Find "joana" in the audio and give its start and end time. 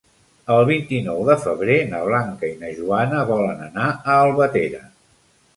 2.79-3.21